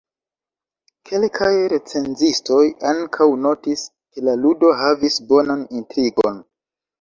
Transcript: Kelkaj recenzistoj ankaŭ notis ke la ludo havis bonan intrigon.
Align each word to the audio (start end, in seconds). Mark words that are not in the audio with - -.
Kelkaj 1.09 1.51
recenzistoj 1.73 2.61
ankaŭ 2.93 3.27
notis 3.43 3.85
ke 4.17 4.25
la 4.29 4.35
ludo 4.47 4.73
havis 4.81 5.21
bonan 5.35 5.63
intrigon. 5.83 6.43